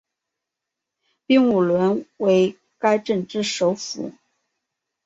[1.27, 4.11] 彬乌伦为该镇之首府。